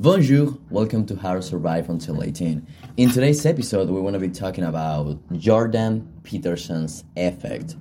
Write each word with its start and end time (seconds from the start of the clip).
Bonjour, 0.00 0.56
welcome 0.70 1.04
to 1.06 1.16
How 1.16 1.34
to 1.34 1.42
Survive 1.42 1.90
Until 1.90 2.22
18. 2.22 2.64
In 2.98 3.10
today's 3.10 3.44
episode, 3.44 3.90
we 3.90 4.00
want 4.00 4.14
to 4.14 4.20
be 4.20 4.28
talking 4.28 4.62
about 4.62 5.18
Jordan 5.36 6.08
Peterson's 6.22 7.02
effect. 7.16 7.74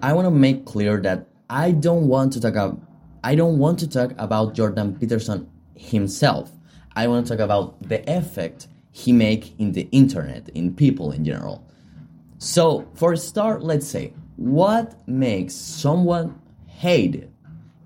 I 0.00 0.14
want 0.14 0.24
to 0.24 0.30
make 0.30 0.64
clear 0.64 0.98
that 1.02 1.26
I 1.50 1.72
don't 1.72 2.08
want 2.08 2.32
to 2.32 2.40
talk 2.40 2.52
about 2.52 2.80
I 3.22 3.34
don't 3.34 3.58
want 3.58 3.80
to 3.80 3.86
talk 3.86 4.12
about 4.16 4.54
Jordan 4.54 4.98
Peterson 4.98 5.46
himself. 5.76 6.50
I 6.96 7.06
want 7.06 7.26
to 7.26 7.36
talk 7.36 7.44
about 7.44 7.86
the 7.86 8.02
effect 8.10 8.68
he 8.90 9.12
make 9.12 9.60
in 9.60 9.72
the 9.72 9.90
internet, 9.92 10.48
in 10.54 10.74
people 10.74 11.12
in 11.12 11.22
general. 11.22 11.68
So, 12.38 12.88
for 12.94 13.12
a 13.12 13.18
start, 13.18 13.62
let's 13.62 13.86
say, 13.86 14.14
what 14.36 15.06
makes 15.06 15.54
someone 15.54 16.40
hated 16.64 17.30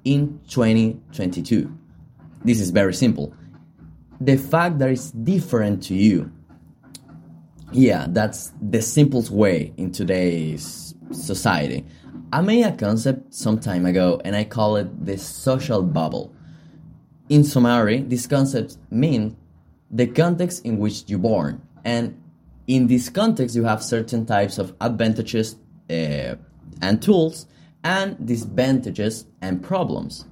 in 0.05 0.39
2022? 0.47 1.79
This 2.45 2.61
is 2.61 2.71
very 2.71 2.95
simple. 2.95 3.35
The 4.21 4.37
fact 4.37 4.79
that 4.79 4.91
it's 4.91 5.11
different 5.11 5.83
to 5.85 5.95
you. 5.95 6.31
Yeah, 7.73 8.07
that's 8.09 8.53
the 8.61 8.81
simplest 8.81 9.31
way 9.31 9.73
in 9.77 9.91
today's 9.91 10.95
society. 11.11 11.85
I 12.33 12.41
made 12.41 12.65
a 12.65 12.73
concept 12.73 13.35
some 13.35 13.59
time 13.59 13.87
ago 13.87 14.21
and 14.25 14.37
I 14.37 14.45
call 14.45 14.77
it 14.77 15.05
the 15.05 15.19
social 15.19 15.83
bubble. 15.83 16.35
In 17.29 17.43
summary, 17.43 18.03
these 18.03 18.27
concepts 18.27 18.79
mean 18.91 19.37
the 19.91 20.07
context 20.07 20.65
in 20.65 20.79
which 20.79 21.05
you're 21.07 21.19
born. 21.19 21.63
And 21.85 22.21
in 22.67 22.87
this 22.87 23.09
context, 23.09 23.57
you 23.57 23.65
have 23.65 23.83
certain 23.83 24.27
types 24.27 24.59
of 24.59 24.75
advantages 24.81 25.57
uh, 25.91 26.35
and 26.81 27.01
tools 27.01 27.47
and 27.83 28.27
disadvantages 28.27 29.27
and 29.41 29.63
problems. 29.63 30.27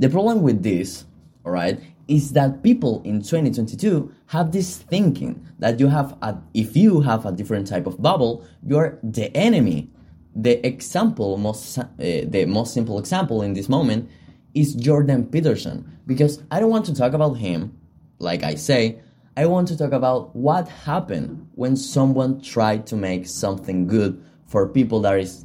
The 0.00 0.08
problem 0.08 0.40
with 0.40 0.62
this, 0.62 1.04
all 1.44 1.52
right, 1.52 1.78
is 2.08 2.32
that 2.32 2.62
people 2.62 3.02
in 3.04 3.20
2022 3.20 4.10
have 4.28 4.50
this 4.50 4.78
thinking 4.78 5.46
that 5.58 5.78
you 5.78 5.88
have 5.88 6.16
a, 6.22 6.38
if 6.54 6.74
you 6.74 7.02
have 7.02 7.26
a 7.26 7.32
different 7.32 7.66
type 7.66 7.86
of 7.86 8.00
bubble, 8.00 8.42
you're 8.66 8.98
the 9.02 9.30
enemy. 9.36 9.90
The 10.34 10.66
example, 10.66 11.36
most 11.36 11.76
uh, 11.76 11.84
the 11.98 12.46
most 12.48 12.72
simple 12.72 12.98
example 12.98 13.42
in 13.42 13.52
this 13.52 13.68
moment 13.68 14.08
is 14.54 14.74
Jordan 14.74 15.26
Peterson 15.26 15.98
because 16.06 16.42
I 16.50 16.60
don't 16.60 16.70
want 16.70 16.86
to 16.86 16.94
talk 16.94 17.12
about 17.12 17.34
him, 17.34 17.76
like 18.18 18.42
I 18.42 18.54
say, 18.54 19.00
I 19.36 19.44
want 19.44 19.68
to 19.68 19.76
talk 19.76 19.92
about 19.92 20.34
what 20.34 20.66
happened 20.66 21.46
when 21.56 21.76
someone 21.76 22.40
tried 22.40 22.86
to 22.86 22.96
make 22.96 23.26
something 23.26 23.86
good 23.86 24.24
for 24.46 24.66
people 24.66 25.02
that 25.02 25.20
is 25.20 25.44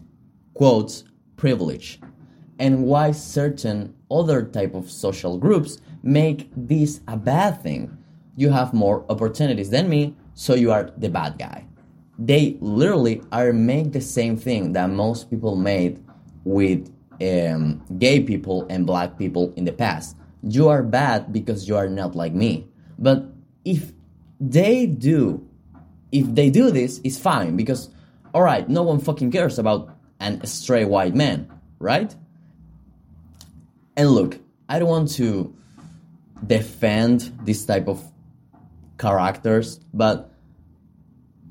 quotes 0.53 1.03
privilege 1.35 1.99
and 2.59 2.85
why 2.85 3.11
certain 3.11 3.93
other 4.09 4.43
type 4.43 4.73
of 4.73 4.89
social 4.89 5.37
groups 5.37 5.79
make 6.03 6.49
this 6.55 7.01
a 7.07 7.17
bad 7.17 7.61
thing. 7.61 7.97
You 8.35 8.49
have 8.51 8.73
more 8.73 9.05
opportunities 9.09 9.69
than 9.69 9.89
me, 9.89 10.15
so 10.33 10.53
you 10.53 10.71
are 10.71 10.91
the 10.97 11.09
bad 11.09 11.37
guy. 11.37 11.65
They 12.17 12.57
literally 12.61 13.21
are 13.31 13.51
make 13.51 13.91
the 13.91 14.01
same 14.01 14.37
thing 14.37 14.73
that 14.73 14.89
most 14.89 15.29
people 15.29 15.55
made 15.55 16.03
with 16.43 16.91
um, 17.21 17.83
gay 17.97 18.21
people 18.21 18.65
and 18.69 18.85
black 18.85 19.17
people 19.17 19.53
in 19.55 19.65
the 19.65 19.71
past. 19.71 20.15
You 20.43 20.69
are 20.69 20.83
bad 20.83 21.33
because 21.33 21.67
you 21.67 21.75
are 21.75 21.89
not 21.89 22.15
like 22.15 22.33
me. 22.33 22.67
But 22.99 23.25
if 23.65 23.91
they 24.39 24.85
do, 24.85 25.47
if 26.11 26.33
they 26.33 26.49
do 26.49 26.71
this, 26.71 27.01
it's 27.03 27.19
fine 27.19 27.57
because, 27.57 27.89
all 28.33 28.43
right, 28.43 28.67
no 28.69 28.83
one 28.83 28.99
fucking 28.99 29.31
cares 29.31 29.57
about 29.59 29.89
an 30.19 30.45
stray 30.45 30.85
white 30.85 31.15
man, 31.15 31.51
right? 31.79 32.15
And 33.97 34.11
look, 34.11 34.39
I 34.67 34.79
don't 34.79 34.89
want 34.89 35.11
to 35.13 35.55
defend 36.45 37.31
this 37.43 37.65
type 37.65 37.87
of 37.87 38.03
characters, 38.97 39.79
but 39.93 40.31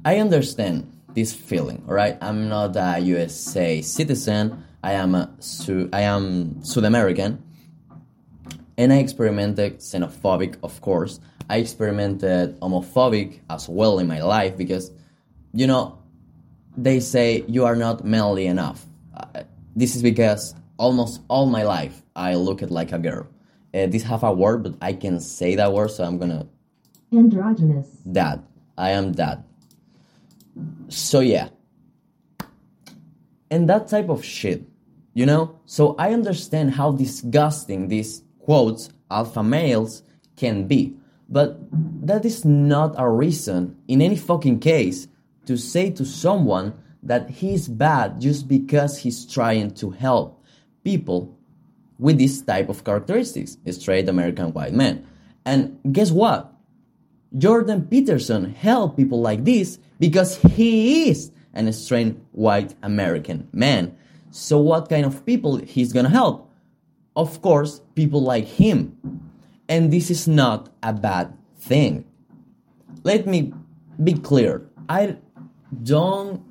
I 0.04 0.18
understand 0.18 0.90
this 1.14 1.32
feeling, 1.32 1.82
right? 1.86 2.18
I'm 2.20 2.48
not 2.48 2.76
a 2.76 2.98
USA 2.98 3.80
citizen. 3.80 4.64
I 4.82 4.92
am 4.92 5.14
a 5.14 5.30
Su- 5.38 5.88
I 5.92 6.02
am 6.02 6.62
South 6.62 6.84
American, 6.84 7.42
and 8.76 8.92
I 8.92 8.96
experimented 8.96 9.78
xenophobic, 9.78 10.56
of 10.62 10.80
course. 10.82 11.20
I 11.48 11.58
experimented 11.58 12.60
homophobic 12.60 13.40
as 13.48 13.68
well 13.68 13.98
in 13.98 14.06
my 14.06 14.22
life 14.22 14.56
because, 14.56 14.90
you 15.52 15.66
know, 15.66 15.98
they 16.76 17.00
say 17.00 17.44
you 17.48 17.64
are 17.64 17.76
not 17.76 18.04
manly 18.04 18.46
enough. 18.46 18.84
Uh, 19.16 19.44
this 19.76 19.96
is 19.96 20.02
because 20.02 20.54
almost 20.76 21.20
all 21.28 21.46
my 21.46 21.62
life 21.62 22.03
I 22.16 22.34
look 22.34 22.62
it 22.62 22.70
like 22.70 22.92
a 22.92 22.98
girl. 22.98 23.26
Uh, 23.74 23.86
this 23.86 24.04
have 24.04 24.22
a 24.22 24.32
word, 24.32 24.62
but 24.62 24.74
I 24.80 24.92
can 24.92 25.20
say 25.20 25.56
that 25.56 25.72
word, 25.72 25.90
so 25.90 26.04
I'm 26.04 26.18
gonna. 26.18 26.46
Androgynous. 27.12 27.88
That 28.06 28.40
I 28.78 28.90
am 28.90 29.14
that. 29.14 29.44
So 30.88 31.20
yeah. 31.20 31.48
And 33.50 33.68
that 33.68 33.88
type 33.88 34.08
of 34.08 34.24
shit, 34.24 34.62
you 35.12 35.26
know. 35.26 35.58
So 35.66 35.94
I 35.98 36.12
understand 36.12 36.72
how 36.72 36.92
disgusting 36.92 37.88
these 37.88 38.22
quotes 38.38 38.90
alpha 39.10 39.42
males 39.42 40.02
can 40.36 40.66
be, 40.66 40.94
but 41.28 41.58
that 42.06 42.24
is 42.24 42.44
not 42.44 42.94
a 42.98 43.08
reason 43.08 43.76
in 43.88 44.02
any 44.02 44.16
fucking 44.16 44.60
case 44.60 45.08
to 45.46 45.56
say 45.56 45.90
to 45.90 46.04
someone 46.04 46.74
that 47.02 47.30
he's 47.30 47.68
bad 47.68 48.20
just 48.20 48.48
because 48.48 48.98
he's 48.98 49.26
trying 49.26 49.70
to 49.72 49.90
help 49.90 50.42
people 50.82 51.38
with 51.98 52.18
this 52.18 52.40
type 52.42 52.68
of 52.68 52.84
characteristics, 52.84 53.56
straight 53.70 54.08
American 54.08 54.52
white 54.52 54.72
men. 54.74 55.06
And 55.44 55.78
guess 55.92 56.10
what? 56.10 56.52
Jordan 57.36 57.86
Peterson 57.86 58.54
helped 58.54 58.96
people 58.96 59.20
like 59.20 59.44
this 59.44 59.78
because 59.98 60.36
he 60.36 61.08
is 61.08 61.32
an 61.52 61.72
straight 61.72 62.16
white 62.32 62.74
American 62.82 63.48
man. 63.52 63.96
So 64.30 64.58
what 64.58 64.88
kind 64.88 65.06
of 65.06 65.24
people 65.24 65.56
he's 65.56 65.92
gonna 65.92 66.10
help? 66.10 66.50
Of 67.16 67.42
course, 67.42 67.80
people 67.94 68.22
like 68.22 68.46
him. 68.46 68.98
And 69.68 69.92
this 69.92 70.10
is 70.10 70.28
not 70.28 70.68
a 70.82 70.92
bad 70.92 71.32
thing. 71.56 72.04
Let 73.02 73.26
me 73.26 73.52
be 74.02 74.14
clear. 74.14 74.66
I 74.88 75.16
don't 75.82 76.42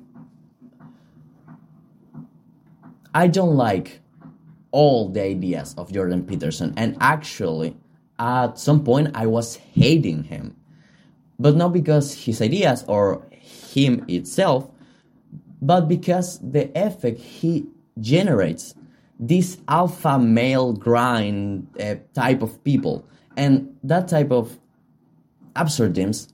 I 3.14 3.28
don't 3.28 3.54
like 3.56 4.00
all 4.74 5.08
the 5.08 5.22
ideas 5.22 5.72
of 5.78 5.92
Jordan 5.92 6.26
Peterson 6.26 6.74
and 6.76 6.96
actually 7.00 7.76
at 8.18 8.58
some 8.58 8.82
point 8.82 9.10
I 9.14 9.26
was 9.26 9.54
hating 9.56 10.24
him. 10.24 10.56
But 11.38 11.54
not 11.54 11.72
because 11.72 12.12
his 12.26 12.42
ideas 12.42 12.84
or 12.88 13.24
him 13.30 14.04
itself, 14.08 14.68
but 15.62 15.82
because 15.88 16.38
the 16.40 16.70
effect 16.74 17.20
he 17.20 17.66
generates 18.00 18.74
this 19.18 19.58
alpha 19.68 20.18
male 20.18 20.72
grind 20.72 21.68
uh, 21.80 21.94
type 22.12 22.42
of 22.42 22.62
people 22.64 23.06
and 23.36 23.76
that 23.84 24.08
type 24.08 24.32
of 24.32 24.58
absurdisms 25.54 26.32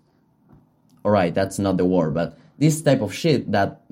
all 1.04 1.12
right 1.12 1.34
that's 1.34 1.58
not 1.58 1.76
the 1.76 1.84
word 1.84 2.14
but 2.14 2.38
this 2.58 2.80
type 2.80 3.02
of 3.02 3.12
shit 3.12 3.52
that 3.52 3.82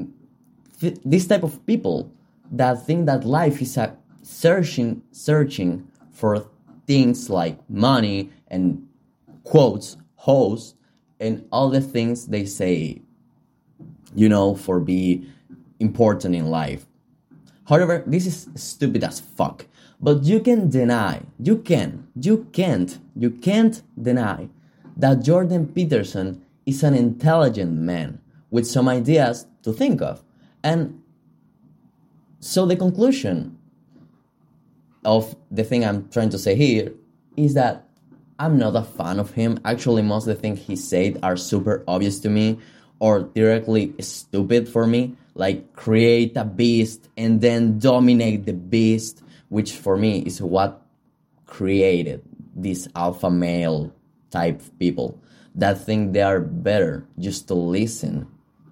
th- 0.81 0.99
this 1.05 1.27
type 1.27 1.43
of 1.43 1.65
people 1.67 2.11
that 2.51 2.85
think 2.87 3.05
that 3.05 3.25
life 3.25 3.61
is 3.61 3.77
a 3.77 3.95
searching 4.29 5.03
searching 5.11 5.89
for 6.13 6.47
things 6.87 7.31
like 7.31 7.59
money 7.71 8.29
and 8.49 8.87
quotes 9.43 9.97
hoes 10.17 10.75
and 11.19 11.43
all 11.51 11.71
the 11.71 11.81
things 11.81 12.27
they 12.27 12.45
say 12.45 13.01
you 14.15 14.29
know 14.29 14.55
for 14.55 14.81
be 14.81 15.27
important 15.81 16.35
in 16.35 16.51
life. 16.51 16.85
However 17.67 18.05
this 18.07 18.27
is 18.27 18.49
stupid 18.55 19.03
as 19.03 19.19
fuck. 19.19 19.67
But 19.99 20.25
you 20.25 20.41
can 20.41 20.69
deny 20.69 21.23
you 21.41 21.57
can 21.57 22.07
you 22.15 22.47
can't 22.53 22.99
you 23.17 23.31
can't 23.31 23.81
deny 24.01 24.51
that 24.97 25.23
jordan 25.23 25.67
peterson 25.69 26.45
is 26.67 26.83
an 26.83 26.95
intelligent 26.95 27.73
man 27.73 28.21
with 28.51 28.67
some 28.67 28.89
ideas 28.89 29.47
to 29.63 29.73
think 29.73 30.03
of. 30.03 30.23
And 30.63 31.03
so 32.41 32.67
the 32.67 32.77
conclusion 32.77 33.58
of 35.05 35.35
the 35.51 35.65
thing 35.65 35.85
I'm 35.85 36.09
trying 36.09 36.31
to 36.31 36.39
say 36.39 36.55
here 36.55 36.93
is 37.37 37.55
that 37.55 37.89
I'm 38.39 38.59
not 38.59 38.77
a 38.77 38.83
fan 38.83 39.19
of 39.19 39.33
him. 39.33 39.59
Actually, 39.65 40.03
most 40.03 40.27
of 40.27 40.37
the 40.37 40.41
things 40.41 40.61
he 40.61 40.77
said 40.77 41.19
are 41.23 41.37
super 41.37 41.85
obvious 41.89 42.21
to 42.21 42.29
me 42.29 42.59
or 43.01 43.23
directly 43.23 43.95
stupid 44.01 44.69
for 44.69 44.87
me. 44.87 45.17
Like 45.35 45.73
create 45.75 46.37
a 46.37 46.45
beast 46.45 47.09
and 47.17 47.41
then 47.41 47.79
dominate 47.79 48.45
the 48.45 48.53
beast, 48.53 49.23
which 49.49 49.73
for 49.73 49.97
me 49.97 50.21
is 50.21 50.43
what 50.43 50.83
created 51.47 52.23
these 52.55 52.89
alpha 52.95 53.31
male 53.31 53.93
type 54.31 54.61
people 54.79 55.21
that 55.55 55.81
think 55.81 56.13
they 56.13 56.23
are 56.23 56.41
better 56.41 57.07
just 57.19 57.49
to 57.49 57.55
listen 57.55 58.27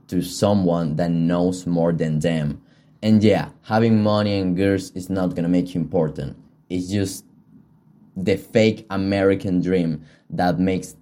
to 0.08 0.22
someone 0.22 0.96
that 0.96 1.10
knows 1.10 1.66
more 1.66 1.92
than 1.92 2.20
them 2.20 2.62
and 3.06 3.22
yeah, 3.22 3.50
having 3.62 4.02
money 4.02 4.36
and 4.40 4.56
girls 4.56 4.90
is 4.90 5.08
not 5.08 5.36
gonna 5.36 5.48
make 5.48 5.76
you 5.76 5.80
important. 5.80 6.36
It's 6.68 6.88
just 6.88 7.24
the 8.16 8.36
fake 8.36 8.84
American 8.90 9.60
dream 9.60 10.02
that 10.30 10.58
makes 10.58 10.96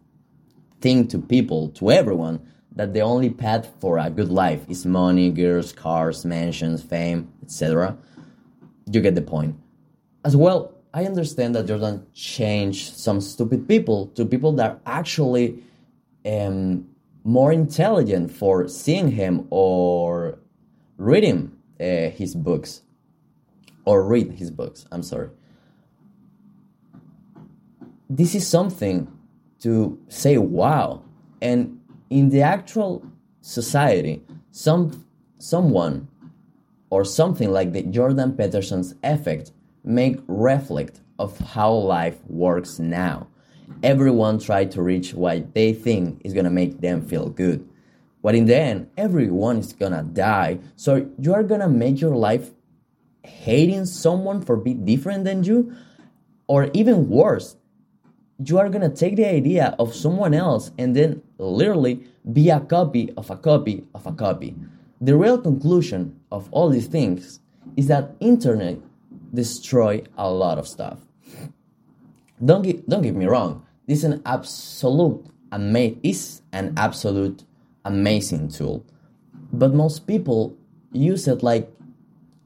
think 0.83 1.09
to 1.11 1.19
people, 1.19 1.71
to 1.71 1.91
everyone, 1.91 2.47
that 2.77 2.93
the 2.93 3.01
only 3.01 3.31
path 3.31 3.73
for 3.81 3.97
a 3.97 4.11
good 4.11 4.29
life 4.29 4.67
is 4.69 4.85
money, 4.85 5.31
girls, 5.31 5.73
cars, 5.73 6.27
mansions, 6.27 6.83
fame, 6.83 7.33
etc. 7.43 7.97
You 8.93 9.01
get 9.01 9.15
the 9.15 9.23
point. 9.23 9.57
As 10.27 10.37
well, 10.37 10.75
I 10.93 11.07
understand 11.07 11.55
that 11.55 11.65
Jordan 11.65 12.07
changed 12.13 12.99
some 12.99 13.23
stupid 13.23 13.67
people 13.67 14.09
to 14.09 14.27
people 14.27 14.53
that 14.57 14.71
are 14.73 14.81
actually 14.85 15.65
um, 16.27 16.87
more 17.25 17.51
intelligent 17.51 18.31
for 18.31 18.69
seeing 18.69 19.13
him 19.13 19.47
or 19.49 20.39
reading 20.99 21.51
uh, 21.81 22.11
his 22.11 22.35
books 22.35 22.83
or 23.85 24.05
read 24.05 24.33
his 24.33 24.51
books. 24.51 24.87
I'm 24.91 25.03
sorry. 25.03 25.31
This 28.09 28.35
is 28.35 28.47
something 28.47 29.11
to 29.61 29.99
say 30.09 30.39
wow. 30.39 31.03
And 31.41 31.81
in 32.11 32.31
the 32.31 32.43
actual 32.43 33.05
society, 33.41 34.23
some 34.51 35.05
someone 35.39 36.09
or 36.91 37.05
something 37.05 37.51
like 37.51 37.73
the 37.73 37.83
Jordan 37.83 38.37
Peterson's 38.37 38.95
effect 39.03 39.53
make 39.85 40.21
reflect 40.27 41.01
of 41.19 41.39
how 41.39 41.73
life 41.73 42.19
works 42.27 42.79
now. 42.79 43.27
Everyone 43.83 44.39
try 44.39 44.65
to 44.67 44.83
reach 44.83 45.13
what 45.15 45.55
they 45.55 45.73
think 45.73 46.21
is 46.25 46.33
gonna 46.33 46.51
make 46.51 46.81
them 46.81 47.03
feel 47.03 47.29
good. 47.29 47.69
But 48.25 48.35
in 48.35 48.47
the 48.47 48.57
end, 48.57 48.89
everyone 48.97 49.59
is 49.59 49.75
gonna 49.75 50.03
die. 50.03 50.59
So 50.77 51.11
you 51.19 51.35
are 51.35 51.43
gonna 51.43 51.69
make 51.69 52.01
your 52.01 52.17
life 52.17 52.53
hating 53.23 53.85
someone 53.85 54.41
for 54.41 54.57
being 54.57 54.87
different 54.87 55.25
than 55.25 55.45
you, 55.45 55.77
or 56.47 56.71
even 56.73 57.11
worse, 57.11 57.57
you 58.43 58.59
are 58.59 58.71
gonna 58.71 58.89
take 58.89 59.17
the 59.17 59.29
idea 59.29 59.77
of 59.79 59.95
someone 59.95 60.33
else 60.33 60.73
and 60.79 60.97
then 60.97 61.21
literally 61.37 62.01
be 62.33 62.49
a 62.49 62.61
copy 62.61 63.13
of 63.15 63.29
a 63.29 63.37
copy 63.37 63.85
of 63.95 64.07
a 64.07 64.13
copy. 64.13 64.57
The 65.03 65.17
real 65.17 65.37
conclusion 65.37 66.19
of 66.33 66.49
all 66.51 66.71
these 66.71 66.87
things 66.87 67.41
is 67.77 67.89
that 67.89 68.17
internet 68.21 68.79
destroy 69.35 70.03
a 70.17 70.31
lot 70.31 70.57
of 70.57 70.67
stuff. 70.67 70.99
Don't 72.43 72.63
get, 72.63 72.89
don't 72.89 73.03
get 73.03 73.15
me 73.15 73.27
wrong. 73.27 73.67
This 73.87 73.99
is 73.99 74.05
an 74.05 74.23
absolute 74.25 75.27
ama- 75.53 75.97
is 76.03 76.41
an 76.53 76.73
absolute 76.79 77.45
amazing 77.85 78.49
tool, 78.49 78.85
but 79.53 79.75
most 79.75 80.07
people 80.07 80.57
use 80.93 81.29
it 81.29 81.43
like 81.43 81.71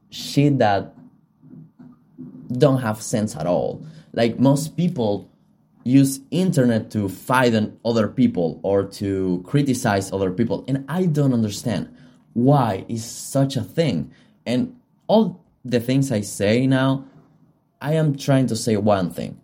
shit 0.09 0.57
that 0.59 0.93
don't 2.51 2.81
have 2.81 3.01
sense 3.01 3.35
at 3.35 3.45
all. 3.45 3.85
Like 4.13 4.39
most 4.39 4.75
people 4.75 5.29
use 5.83 6.19
internet 6.31 6.91
to 6.91 7.07
fight 7.09 7.53
other 7.85 8.07
people 8.07 8.59
or 8.63 8.83
to 8.83 9.43
criticize 9.45 10.11
other 10.11 10.31
people 10.31 10.63
and 10.67 10.85
I 10.89 11.05
don't 11.05 11.33
understand 11.33 11.95
why 12.33 12.85
is 12.87 13.03
such 13.03 13.55
a 13.55 13.63
thing. 13.63 14.11
And 14.45 14.75
all 15.07 15.43
the 15.63 15.79
things 15.79 16.11
I 16.11 16.21
say 16.21 16.67
now, 16.67 17.05
I 17.81 17.93
am 17.93 18.15
trying 18.17 18.47
to 18.47 18.55
say 18.55 18.77
one 18.77 19.09
thing. 19.09 19.39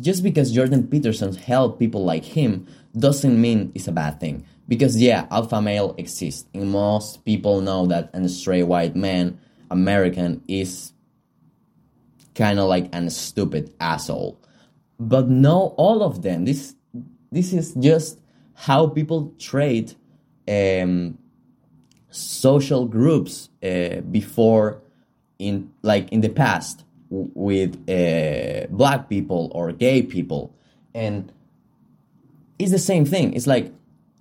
Just 0.00 0.22
because 0.22 0.52
Jordan 0.52 0.86
Peterson 0.86 1.34
helped 1.34 1.78
people 1.78 2.04
like 2.04 2.24
him 2.24 2.66
doesn't 2.96 3.40
mean 3.40 3.72
it's 3.74 3.88
a 3.88 3.92
bad 3.92 4.20
thing. 4.20 4.44
Because 4.68 5.00
yeah, 5.00 5.26
alpha 5.30 5.62
male 5.62 5.94
exists, 5.96 6.46
and 6.52 6.70
most 6.70 7.24
people 7.24 7.60
know 7.62 7.86
that 7.86 8.10
an 8.12 8.28
straight 8.28 8.64
white 8.64 8.94
man, 8.94 9.40
American, 9.70 10.42
is 10.46 10.92
kind 12.34 12.58
of 12.58 12.68
like 12.68 12.94
an 12.94 13.08
stupid 13.08 13.72
asshole. 13.80 14.38
But 15.00 15.28
no, 15.28 15.74
all 15.78 16.02
of 16.02 16.22
them. 16.22 16.44
This 16.44 16.74
this 17.32 17.52
is 17.52 17.72
just 17.74 18.20
how 18.54 18.88
people 18.88 19.32
trade 19.38 19.94
um, 20.48 21.16
social 22.10 22.86
groups 22.86 23.48
uh, 23.62 24.00
before 24.10 24.82
in 25.38 25.70
like 25.82 26.10
in 26.10 26.20
the 26.20 26.28
past 26.28 26.84
with 27.10 27.74
uh, 27.88 28.66
black 28.70 29.08
people 29.08 29.50
or 29.54 29.72
gay 29.72 30.02
people 30.02 30.54
and 30.94 31.32
it's 32.58 32.70
the 32.70 32.78
same 32.78 33.04
thing 33.04 33.32
it's 33.34 33.46
like 33.46 33.72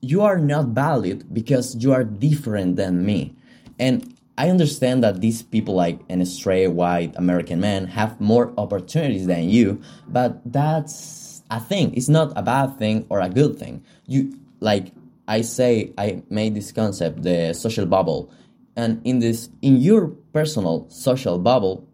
you 0.01 0.21
are 0.21 0.37
not 0.37 0.67
valid 0.67 1.33
because 1.33 1.75
you 1.75 1.91
are 1.93 2.03
different 2.03 2.75
than 2.75 3.05
me. 3.05 3.35
And 3.79 4.13
i 4.39 4.49
understand 4.51 5.03
that 5.03 5.19
these 5.19 5.41
people 5.41 5.73
like 5.73 5.99
an 6.09 6.23
straight 6.23 6.67
white 6.67 7.11
american 7.17 7.59
man 7.59 7.87
have 7.87 8.21
more 8.21 8.53
opportunities 8.55 9.25
than 9.25 9.49
you 9.49 9.81
but 10.07 10.39
that's 10.45 11.27
a 11.49 11.59
thing. 11.59 11.93
It's 11.95 12.09
not 12.09 12.33
a 12.35 12.41
bad 12.41 12.77
thing 12.77 13.05
or 13.09 13.19
a 13.19 13.29
good 13.29 13.57
thing. 13.57 13.83
You 14.05 14.37
like 14.59 14.91
i 15.27 15.41
say 15.41 15.93
i 15.97 16.23
made 16.29 16.55
this 16.55 16.71
concept 16.71 17.23
the 17.23 17.53
social 17.53 17.85
bubble. 17.85 18.31
And 18.75 19.01
in 19.05 19.19
this 19.19 19.49
in 19.61 19.77
your 19.77 20.07
personal 20.33 20.89
social 20.89 21.39
bubble 21.39 21.87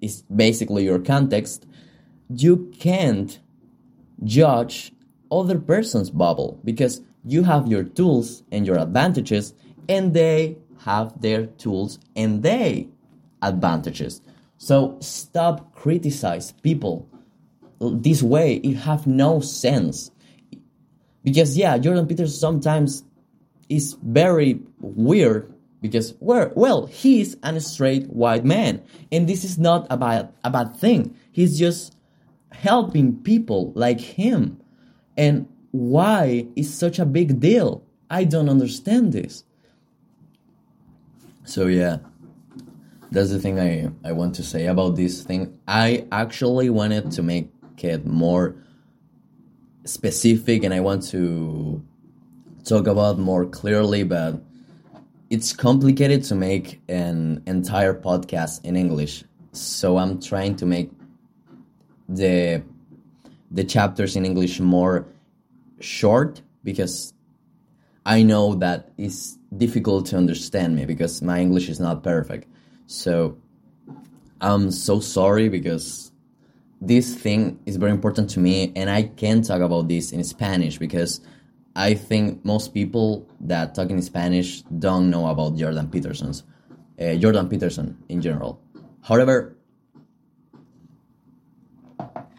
is 0.00 0.22
basically 0.22 0.84
your 0.84 0.98
context, 0.98 1.66
you 2.28 2.72
can't 2.78 3.38
judge 4.24 4.92
other 5.30 5.58
person's 5.58 6.10
bubble 6.10 6.60
because 6.64 7.00
you 7.26 7.42
have 7.42 7.66
your 7.66 7.82
tools 7.82 8.44
and 8.52 8.66
your 8.66 8.78
advantages 8.78 9.52
and 9.88 10.14
they 10.14 10.56
have 10.84 11.20
their 11.20 11.46
tools 11.46 11.98
and 12.14 12.42
they 12.42 12.88
advantages. 13.42 14.22
So 14.58 14.96
stop 15.00 15.74
criticize 15.74 16.52
people 16.52 17.08
this 17.80 18.22
way. 18.22 18.54
It 18.56 18.76
have 18.76 19.06
no 19.06 19.40
sense. 19.40 20.10
Because 21.24 21.58
yeah, 21.58 21.76
Jordan 21.78 22.06
Peters 22.06 22.38
sometimes 22.38 23.02
is 23.68 23.96
very 24.02 24.60
weird 24.80 25.52
because 25.80 26.14
well, 26.20 26.52
well 26.54 26.86
he's 26.86 27.36
a 27.42 27.60
straight 27.60 28.06
white 28.08 28.44
man 28.44 28.82
and 29.10 29.28
this 29.28 29.42
is 29.44 29.58
not 29.58 29.86
a 29.90 29.96
bad, 29.96 30.32
a 30.44 30.50
bad 30.50 30.76
thing 30.76 31.16
he's 31.32 31.58
just 31.58 31.96
helping 32.52 33.16
people 33.22 33.72
like 33.74 34.00
him 34.00 34.60
and 35.16 35.48
why 35.76 36.46
is 36.56 36.72
such 36.72 36.98
a 36.98 37.06
big 37.06 37.40
deal? 37.40 37.82
I 38.10 38.24
don't 38.24 38.48
understand 38.48 39.12
this. 39.12 39.44
So 41.44 41.66
yeah 41.66 41.98
that's 43.12 43.30
the 43.30 43.38
thing 43.38 43.58
i 43.58 43.88
i 44.04 44.10
want 44.10 44.34
to 44.34 44.42
say 44.42 44.66
about 44.66 44.96
this 44.96 45.22
thing. 45.22 45.56
I 45.68 46.06
actually 46.10 46.70
wanted 46.70 47.12
to 47.12 47.22
make 47.22 47.50
it 47.78 48.04
more 48.04 48.56
specific 49.84 50.64
and 50.64 50.74
i 50.74 50.80
want 50.80 51.06
to 51.08 51.80
talk 52.64 52.88
about 52.88 53.18
more 53.18 53.46
clearly 53.46 54.02
but 54.02 54.42
it's 55.30 55.52
complicated 55.52 56.22
to 56.24 56.34
make 56.34 56.80
an 56.88 57.42
entire 57.46 57.92
podcast 57.92 58.64
in 58.64 58.76
English. 58.76 59.24
So 59.52 59.98
I'm 59.98 60.20
trying 60.20 60.54
to 60.56 60.66
make 60.66 60.90
the 62.08 62.62
the 63.50 63.64
chapters 63.64 64.16
in 64.16 64.24
English 64.24 64.60
more 64.60 65.06
short 65.80 66.42
because 66.64 67.12
I 68.04 68.22
know 68.22 68.54
that 68.56 68.90
it's 68.98 69.38
difficult 69.56 70.06
to 70.06 70.16
understand 70.16 70.76
me 70.76 70.84
because 70.84 71.22
my 71.22 71.40
English 71.40 71.68
is 71.68 71.80
not 71.80 72.02
perfect. 72.02 72.48
So 72.86 73.36
I'm 74.40 74.70
so 74.70 75.00
sorry 75.00 75.48
because 75.48 76.12
this 76.80 77.14
thing 77.14 77.58
is 77.66 77.76
very 77.76 77.90
important 77.90 78.30
to 78.30 78.40
me 78.40 78.72
and 78.76 78.90
I 78.90 79.04
can't 79.04 79.44
talk 79.44 79.60
about 79.60 79.88
this 79.88 80.12
in 80.12 80.22
Spanish 80.24 80.78
because 80.78 81.20
I 81.74 81.94
think 81.94 82.44
most 82.44 82.72
people 82.72 83.28
that 83.40 83.74
talk 83.74 83.90
in 83.90 84.00
Spanish 84.02 84.62
don't 84.62 85.10
know 85.10 85.26
about 85.26 85.56
Jordan 85.56 85.88
Peterson's 85.88 86.44
uh, 87.00 87.14
Jordan 87.16 87.48
Peterson 87.48 87.96
in 88.08 88.22
general. 88.22 88.60
However, 89.02 89.56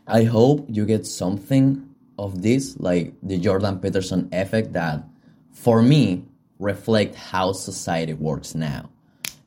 I 0.08 0.24
hope 0.24 0.66
you 0.70 0.86
get 0.86 1.06
something 1.06 1.88
of 2.18 2.42
this, 2.42 2.78
like 2.80 3.14
the 3.24 3.38
Jordan 3.38 3.80
Peterson 3.80 4.30
effect, 4.32 4.74
that 4.74 5.04
for 5.52 5.82
me 5.82 6.24
reflect 6.60 7.16
how 7.16 7.52
society 7.52 8.14
works 8.14 8.56
now, 8.56 8.90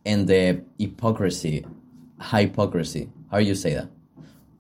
and 0.07 0.27
the 0.29 0.63
hypocrisy, 0.79 1.67
hypocrisy. 2.21 3.09
How 3.31 3.39
do 3.39 3.45
you 3.45 3.55
say 3.55 3.75
that? 3.75 3.89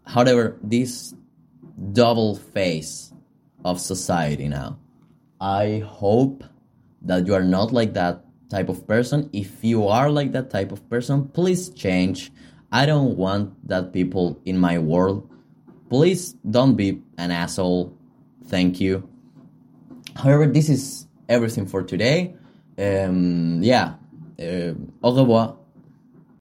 However, 0.07 0.59
this 0.63 1.15
double 1.93 2.37
face 2.37 3.13
of 3.65 3.81
society 3.81 4.49
now 4.49 4.79
I 5.41 5.83
hope 5.87 6.45
that 7.01 7.27
you 7.27 7.35
are 7.35 7.43
not 7.43 7.73
like 7.73 7.95
that 7.95 8.25
type 8.51 8.69
of 8.69 8.87
person. 8.87 9.31
If 9.33 9.65
you 9.65 9.89
are 9.89 10.11
like 10.11 10.33
that 10.33 10.51
type 10.51 10.71
of 10.71 10.87
person, 10.91 11.29
please 11.29 11.71
change. 11.71 12.31
I 12.71 12.85
don't 12.85 13.17
want 13.17 13.57
that 13.67 13.93
people 13.95 14.39
in 14.45 14.59
my 14.59 14.79
world. 14.79 15.29
Please 15.89 16.35
don't 16.49 16.77
be 16.77 17.01
an 17.17 17.31
asshole. 17.31 17.97
Thank 18.51 18.81
you. 18.81 19.09
However, 20.17 20.47
this 20.47 20.69
is 20.69 21.07
everything 21.29 21.67
for 21.67 21.83
today. 21.85 22.35
Um, 22.77 23.63
yeah. 23.63 23.95
Uh, 24.39 24.75
au 25.03 25.15
revoir. 25.15 25.57